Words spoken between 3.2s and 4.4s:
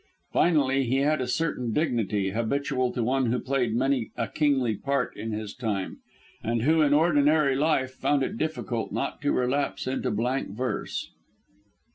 who had played many a